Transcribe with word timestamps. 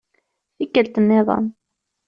Tikkelt-nniḍen. 0.57 1.45